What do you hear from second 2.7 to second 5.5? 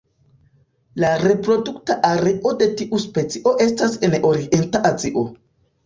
tiu specio estas en Orienta Azio.